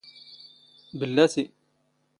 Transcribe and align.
ⴱⵍⵍⴰⵜⵉ. 0.99 1.45